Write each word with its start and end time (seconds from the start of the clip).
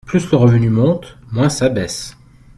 Plus 0.07 0.31
le 0.31 0.37
revenu 0.37 0.71
monte, 0.71 1.19
moins 1.31 1.49
ça 1.49 1.69
baisse. 1.69 2.17